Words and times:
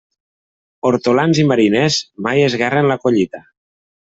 Hortolans 0.89 1.41
i 1.43 1.45
mariners, 1.51 1.99
mai 2.29 2.45
esguerren 2.49 2.91
la 2.93 2.99
collita. 3.05 3.47